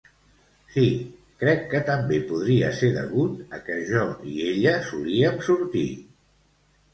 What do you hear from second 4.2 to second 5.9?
i ella solíem sortir.